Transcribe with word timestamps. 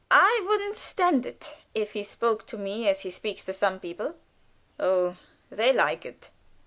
"I 0.09 0.43
wouldn't 0.49 0.75
stand 0.75 1.27
it 1.27 1.57
if 1.75 1.93
he 1.93 2.01
spoke 2.01 2.47
to 2.47 2.57
me 2.57 2.87
as 2.89 3.01
he 3.01 3.11
speaks 3.11 3.45
to 3.45 3.53
some 3.53 3.79
people." 3.79 4.15
"Oh, 4.79 5.15
they 5.51 5.71
like 5.71 6.07
it!" 6.07 6.31